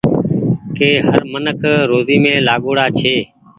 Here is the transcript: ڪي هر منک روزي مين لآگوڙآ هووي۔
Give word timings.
ڪي 0.77 0.91
هر 1.07 1.19
منک 1.31 1.61
روزي 1.89 2.17
مين 2.23 2.37
لآگوڙآ 2.47 2.85
هووي۔ 2.97 3.17